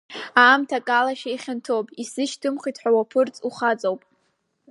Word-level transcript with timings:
Аамҭа 0.43 0.77
акалашәа 0.79 1.29
ихьанҭоуп, 1.31 1.87
исзышьҭымхт 2.01 2.75
ҳәа, 2.81 2.91
уаԥырҵ, 2.95 3.35
ухаҵоуп! 3.47 4.01